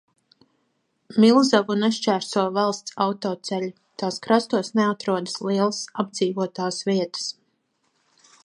Milzavu 1.23 1.75
nešķērso 1.81 2.45
valsts 2.55 2.97
autoceļi, 3.05 3.71
tās 4.03 4.19
krastos 4.27 4.75
neatrodas 4.81 5.39
lielas 5.51 5.83
apdzīvotās 6.05 6.85
vietas. 6.91 7.33